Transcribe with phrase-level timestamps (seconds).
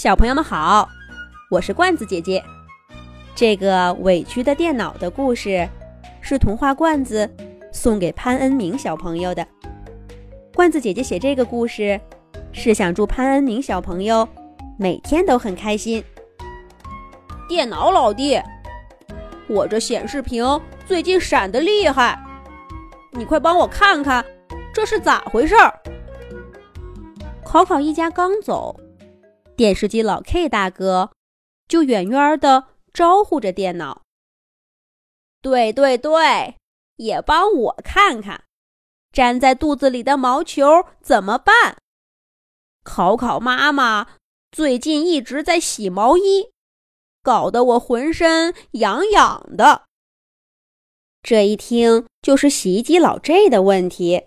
[0.00, 0.88] 小朋友们好，
[1.50, 2.42] 我是罐子姐姐。
[3.34, 5.68] 这个委屈的电脑的故事
[6.22, 7.30] 是童话罐子
[7.70, 9.46] 送给潘恩明小朋友的。
[10.54, 12.00] 罐子姐姐写这个故事
[12.50, 14.26] 是想祝潘恩明小朋友
[14.78, 16.02] 每天都很开心。
[17.46, 18.40] 电脑老弟，
[19.50, 22.18] 我这显示屏最近闪得厉害，
[23.12, 24.24] 你快帮我看看
[24.72, 25.78] 这是咋回事儿。
[27.44, 28.74] 考考一家刚走。
[29.60, 31.12] 电视机老 K 大哥
[31.68, 34.00] 就远远的招呼着电脑
[35.42, 36.56] ：“对对对，
[36.96, 38.44] 也帮我看看，
[39.12, 40.64] 粘在肚子里的毛球
[41.02, 41.76] 怎么办？
[42.84, 44.12] 考考妈妈
[44.50, 46.50] 最近一直在洗毛衣，
[47.22, 49.84] 搞得我浑身痒痒的。
[51.22, 54.24] 这一听就是洗衣机老 J 的问题。”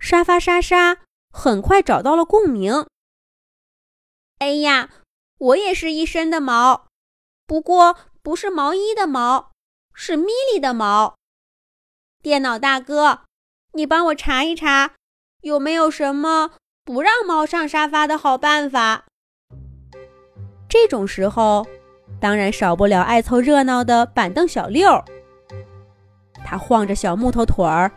[0.00, 2.86] 沙发沙沙很快找到了共鸣。
[4.42, 4.88] 哎呀，
[5.38, 6.88] 我也是一身的毛，
[7.46, 9.52] 不过不是毛衣的毛，
[9.94, 11.14] 是米莉的毛。
[12.20, 13.20] 电脑大哥，
[13.74, 14.94] 你帮我查一查，
[15.42, 19.04] 有没有什么不让猫上沙发的好办法？
[20.68, 21.64] 这种时候，
[22.20, 25.04] 当然少不了爱凑热闹的板凳小六。
[26.44, 27.92] 他晃着小木头腿儿，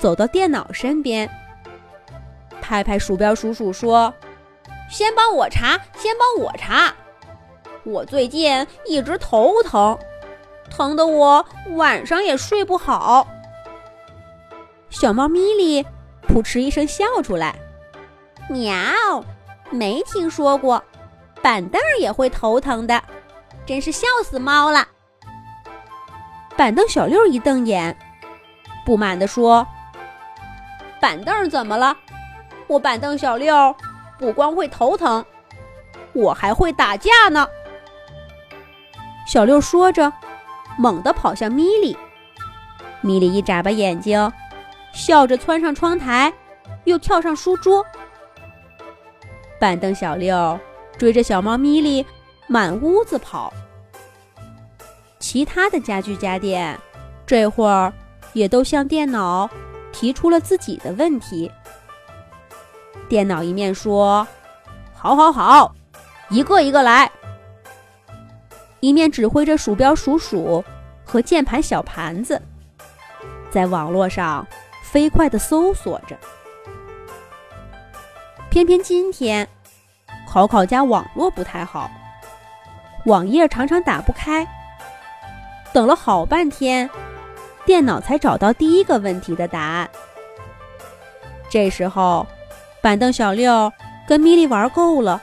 [0.00, 1.30] 走到电脑身边，
[2.60, 4.12] 拍拍鼠标鼠鼠说。
[4.88, 6.94] 先帮我查，先帮我查。
[7.84, 9.98] 我最近一直头疼，
[10.70, 11.44] 疼得我
[11.76, 13.26] 晚上也睡不好。
[14.90, 15.84] 小猫咪咪
[16.22, 17.54] 扑哧一声笑出来
[18.48, 18.74] ：“喵，
[19.70, 20.82] 没听说过
[21.42, 23.02] 板凳也会头疼的，
[23.66, 24.86] 真是笑死猫了。”
[26.56, 27.96] 板凳小六一瞪眼，
[28.84, 29.66] 不满地说
[31.00, 31.96] ：“板凳怎么了？
[32.66, 33.74] 我板凳小六。”
[34.18, 35.24] 不光会头疼，
[36.12, 37.46] 我还会打架呢。
[39.26, 40.12] 小六说着，
[40.78, 41.96] 猛地跑向米莉。
[43.00, 44.32] 米莉一眨巴眼睛，
[44.92, 46.32] 笑着窜上窗台，
[46.84, 47.84] 又跳上书桌。
[49.58, 50.58] 板凳小六
[50.96, 52.04] 追着小猫咪莉
[52.46, 53.52] 满屋子跑。
[55.18, 56.78] 其他的家具家电
[57.26, 57.92] 这会儿
[58.32, 59.48] 也都向电脑
[59.92, 61.50] 提出了自己的问题。
[63.08, 64.26] 电脑一面说
[64.92, 65.74] ：“好，好，好，
[66.28, 67.10] 一个一个来。”
[68.80, 70.62] 一面指挥着鼠标鼠鼠
[71.04, 72.40] 和键盘小盘子，
[73.50, 74.46] 在网络上
[74.82, 76.16] 飞快地搜索着。
[78.50, 79.48] 偏偏今天，
[80.28, 81.90] 考考家网络不太好，
[83.06, 84.46] 网页常常打不开。
[85.72, 86.88] 等了好半天，
[87.64, 89.88] 电脑才找到第一个问题的答案。
[91.48, 92.26] 这时候。
[92.86, 93.72] 板凳小六
[94.06, 95.20] 跟米莉玩够了，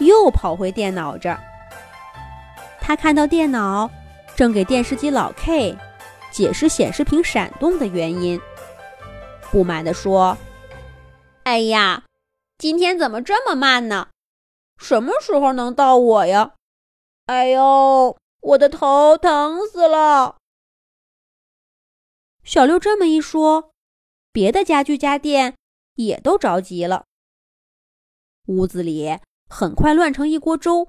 [0.00, 1.42] 又跑回电脑这儿。
[2.82, 3.90] 他看到电脑
[4.36, 5.74] 正给电视机老 K
[6.30, 8.38] 解释显示屏闪动的原因，
[9.50, 10.36] 不满地说
[11.44, 12.02] ：“哎呀，
[12.58, 14.08] 今天怎么这么慢呢？
[14.76, 16.50] 什么时候能到我呀？
[17.24, 20.36] 哎呦，我的头疼死了！”
[22.44, 23.70] 小六这么一说，
[24.30, 25.54] 别的家具家电。
[25.94, 27.04] 也都着急了，
[28.46, 30.88] 屋子里很快乱成一锅粥。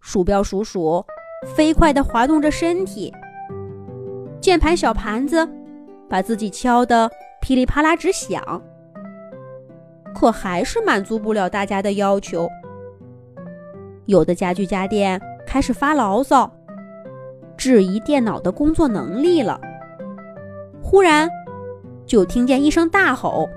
[0.00, 1.04] 鼠标鼠鼠
[1.54, 3.12] 飞快地滑动着身体，
[4.40, 5.48] 键盘小盘子
[6.08, 8.62] 把自己敲得噼里啪啦直响，
[10.14, 12.48] 可还是满足不了大家的要求。
[14.06, 16.50] 有的家具家电开始发牢骚，
[17.56, 19.60] 质疑电脑的工作能力了。
[20.82, 21.30] 忽然，
[22.04, 23.48] 就听见一声大吼。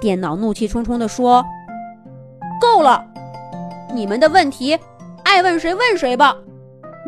[0.00, 1.44] 电脑怒气冲冲地说
[2.60, 3.04] ：“够了！
[3.94, 4.78] 你们的问题，
[5.24, 6.36] 爱问谁问谁吧，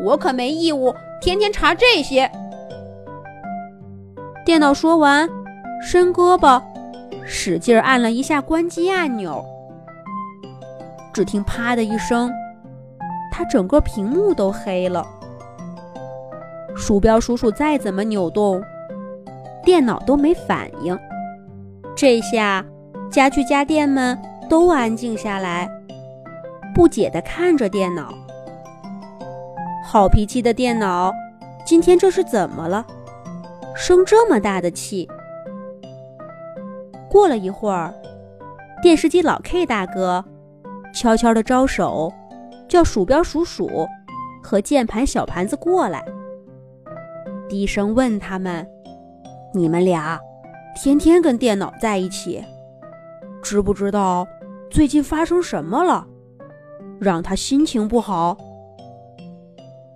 [0.03, 2.31] 我可没义务天天查这些。”
[4.45, 5.29] 电脑说完，
[5.83, 6.63] 伸胳膊，
[7.27, 9.45] 使劲按了一下关机按钮。
[11.13, 12.33] 只听“啪”的一声，
[13.31, 15.07] 它整个屏幕都黑了。
[16.75, 18.63] 鼠标鼠鼠再怎么扭动，
[19.63, 20.99] 电脑都没反应。
[21.95, 22.65] 这下。
[23.11, 24.21] 家具家电们
[24.51, 25.69] 都安静下来，
[26.75, 28.13] 不解地看着电脑。
[29.83, 31.11] 好脾气的电脑，
[31.65, 32.85] 今天这是怎么了？
[33.75, 35.09] 生这么大的气？
[37.09, 37.95] 过了一会儿，
[38.83, 40.23] 电视机老 K 大哥
[40.95, 42.13] 悄悄地招手，
[42.69, 43.89] 叫鼠标鼠鼠
[44.43, 46.05] 和键盘小盘子过来，
[47.49, 48.69] 低声问他们
[49.55, 50.21] ：“你们俩
[50.77, 52.45] 天天跟电脑在一起？”
[53.49, 54.29] 知不知道
[54.69, 56.07] 最近发生什么了，
[57.01, 58.37] 让他心情不好？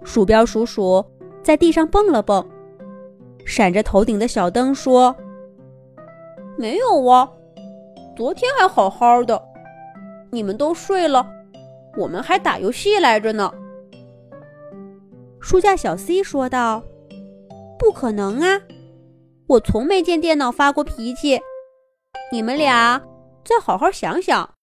[0.02, 1.04] 鼠标鼠鼠
[1.42, 2.48] 在地上蹦了蹦，
[3.44, 5.14] 闪着头顶的小灯说
[6.56, 7.30] ：“没有啊，
[8.16, 9.42] 昨天还好好的。
[10.30, 11.28] 你们都睡了，
[11.98, 13.52] 我们还打游戏来着呢。”
[15.40, 16.82] 书架小 C 说道
[17.78, 18.62] ：“不可能啊，
[19.46, 21.38] 我从没见电脑发过脾气。
[22.32, 22.98] 你们俩
[23.44, 24.54] 再好好想想。”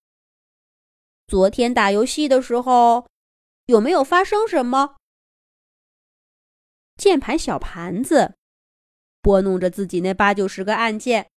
[1.28, 3.08] 昨天打游戏的时候，
[3.66, 4.96] 有没有发生什么？
[6.98, 8.36] 键盘小盘子
[9.22, 11.30] 拨弄着自己那八九十个按键，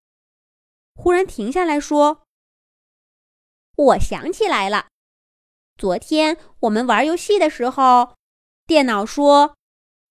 [0.94, 2.22] 忽然停下来说
[3.76, 4.88] ：“我想起来了，
[5.76, 8.16] 昨天我们玩游戏的时候，
[8.66, 9.56] 电脑说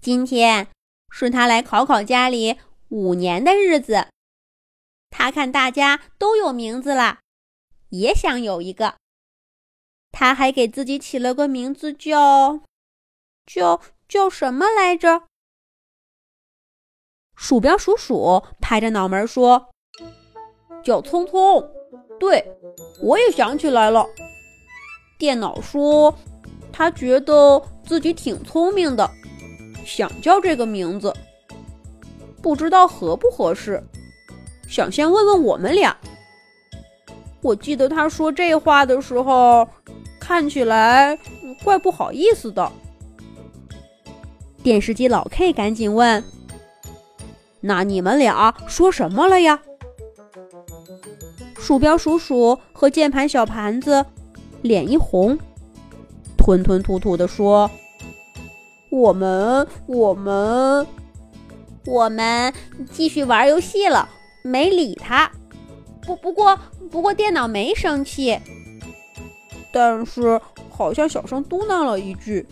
[0.01, 0.67] 今天
[1.09, 4.07] 是他来考考家里五年的日子。
[5.11, 7.19] 他看大家都有名字了，
[7.89, 8.95] 也想有一个。”
[10.11, 12.61] 他还给自己起了个名字，叫
[13.45, 15.23] 叫叫什么来着？
[17.35, 19.69] 鼠标鼠鼠拍着脑门说
[20.83, 21.71] ：“叫聪聪。”
[22.19, 22.55] 对，
[23.01, 24.05] 我也想起来了。
[25.17, 26.15] 电脑说
[26.71, 29.09] 他觉得自己挺聪明的，
[29.85, 31.11] 想叫这个名字，
[32.43, 33.83] 不知道合不合适，
[34.71, 35.95] 想先问问我们俩。
[37.41, 39.67] 我记得他说这话的时候。
[40.23, 41.17] 看起来
[41.63, 42.71] 怪不好意思的。
[44.63, 46.23] 电视机老 K 赶紧问
[47.59, 49.59] ：“那你们俩说什么了呀？”
[51.59, 54.05] 鼠标鼠鼠和键盘小盘子
[54.61, 55.37] 脸一红，
[56.37, 57.69] 吞吞吐吐地说
[58.89, 60.87] ：“我们我们
[61.85, 62.53] 我们
[62.91, 64.07] 继续玩游戏了，
[64.41, 65.31] 没理他。
[66.01, 66.57] 不不过
[66.89, 68.39] 不过电脑没生气。”
[69.73, 70.39] 但是
[70.69, 72.45] 好像小声嘟囔了一句，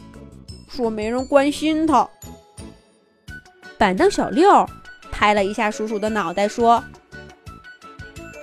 [0.69, 2.07] 说没人关心他。
[3.77, 4.65] 板凳小六
[5.11, 6.83] 拍了一下鼠鼠的脑袋，说：“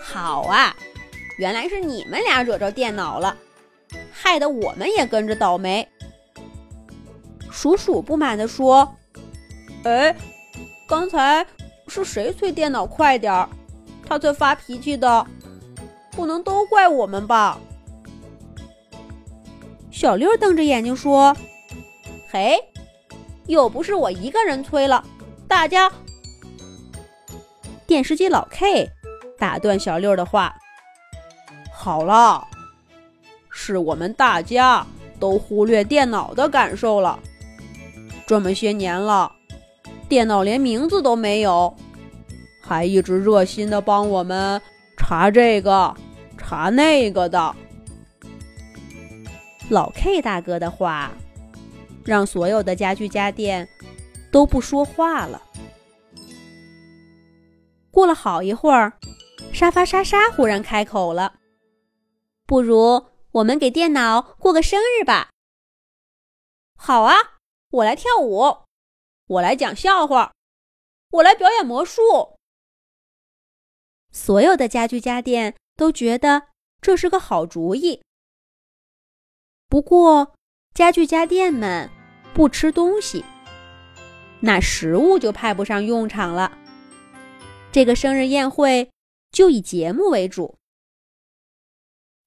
[0.02, 0.76] 好啊，
[1.38, 3.36] 原来是你们俩惹着电脑了，
[4.10, 5.86] 害得我们也跟着倒霉。”
[7.50, 8.96] 鼠鼠不满地说
[9.84, 10.14] ：“哎，
[10.86, 11.46] 刚才
[11.88, 13.48] 是谁催电脑快点儿，
[14.06, 15.26] 他才发脾气的，
[16.10, 17.58] 不能都怪我们吧？”
[19.90, 21.34] 小六瞪着眼睛说
[22.30, 22.58] ：“嘿，
[23.46, 25.02] 又不是我一个人催了，
[25.48, 25.90] 大家。”
[27.86, 28.90] 电视机老 K
[29.38, 30.54] 打断小六的话
[31.72, 32.46] ：“好了，
[33.48, 34.84] 是我们大家
[35.18, 37.18] 都忽略电脑的感受了。
[38.26, 39.32] 这么些年了，
[40.08, 41.74] 电脑连名字都没有，
[42.60, 44.60] 还一直热心的帮我们
[44.96, 45.94] 查这个
[46.38, 47.54] 查那个的。”
[49.68, 51.10] 老 K 大哥的话，
[52.04, 53.68] 让所有的家具家电
[54.30, 55.42] 都不说话了。
[57.90, 58.92] 过了好一会儿，
[59.52, 61.34] 沙发莎莎忽然开口了
[62.46, 65.30] ：“不如我们给电脑过个生日吧
[66.78, 67.14] ？”“好啊，
[67.70, 68.54] 我来跳舞，
[69.26, 70.32] 我来讲笑话，
[71.10, 72.36] 我来表演魔术。”
[74.12, 76.48] 所有的家具家电都觉得
[76.80, 78.02] 这是个好主意。
[79.68, 80.34] 不过，
[80.74, 81.90] 家具家电们
[82.32, 83.24] 不吃东西，
[84.40, 86.56] 那食物就派不上用场了。
[87.72, 88.90] 这个生日宴会
[89.30, 90.56] 就以节目为主。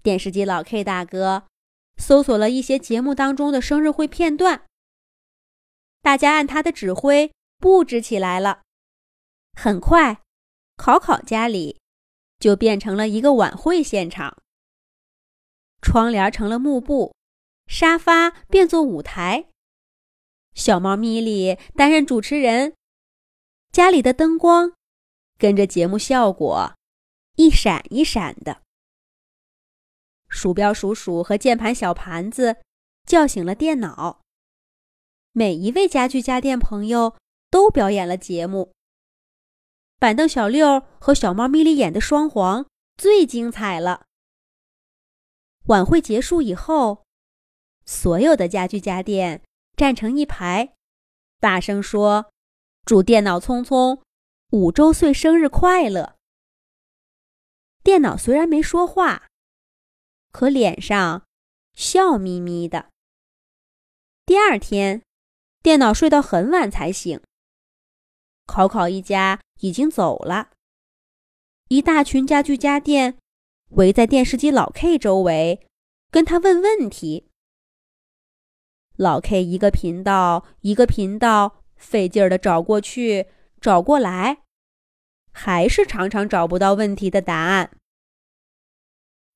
[0.03, 1.47] 电视机老 K 大哥
[1.97, 4.65] 搜索了一些节目当中的生日会片段，
[6.01, 8.61] 大家按他的指挥布置起来了。
[9.53, 10.21] 很快，
[10.77, 11.79] 考考家里
[12.39, 14.37] 就变成了一个晚会现场，
[15.81, 17.13] 窗帘成了幕布。
[17.67, 19.45] 沙发变作舞台，
[20.55, 22.73] 小猫咪咪担任主持人，
[23.71, 24.73] 家里的灯光
[25.37, 26.73] 跟着节目效果
[27.35, 28.63] 一闪一闪的。
[30.29, 32.57] 鼠标鼠鼠和键盘小盘子
[33.05, 34.21] 叫醒了电脑，
[35.31, 37.15] 每一位家具家电朋友
[37.49, 38.73] 都表演了节目。
[39.97, 42.67] 板凳小六和小猫咪咪演的双簧
[42.97, 44.05] 最精彩了。
[45.65, 47.05] 晚会结束以后。
[47.85, 49.43] 所有的家具家电
[49.75, 50.75] 站成一排，
[51.39, 52.31] 大声说
[52.85, 54.03] ：“祝电脑聪聪
[54.51, 56.15] 五周岁生日快乐！”
[57.81, 59.29] 电脑虽然没说话，
[60.31, 61.25] 可脸上
[61.73, 62.91] 笑眯眯的。
[64.27, 65.01] 第二天，
[65.61, 67.19] 电脑睡到很晚才醒。
[68.45, 70.49] 考考一家已经走了，
[71.67, 73.17] 一大群家具家电
[73.69, 75.67] 围在电视机老 K 周围，
[76.09, 77.27] 跟他问问题。
[78.95, 83.27] 老 K 一个频道一个频道费劲儿的找过去
[83.61, 84.39] 找过来，
[85.31, 87.71] 还是常常找不到问题的答案。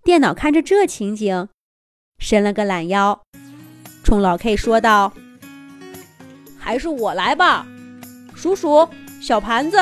[0.04, 1.48] 电脑看着这情景，
[2.18, 3.24] 伸了个懒腰，
[4.04, 5.14] 冲老 K 说道
[6.64, 7.68] ：“还是我来吧，
[8.34, 8.88] 鼠鼠
[9.22, 9.78] 小盘子，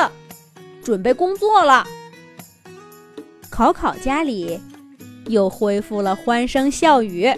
[0.82, 1.86] 准备工作了。”
[3.48, 4.60] 考考家里
[5.26, 7.32] 又恢复了欢声笑语。